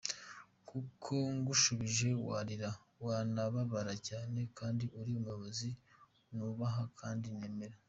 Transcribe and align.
Kuko 0.69 1.13
ngushubije 1.37 2.09
warira 2.27 2.69
wanababara 3.05 3.93
cyanee 4.05 4.47
kandi 4.59 4.85
uri 4.99 5.11
umuyobozi 5.17 5.69
nubaha 6.35 6.83
kandi 6.99 7.27
nemera. 7.39 7.75